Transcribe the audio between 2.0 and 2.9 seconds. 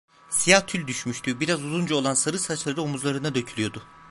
sarı saçları